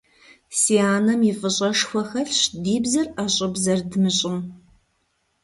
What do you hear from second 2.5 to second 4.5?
ди бзэр ӀэщӀыб зэрыдмыщӀым.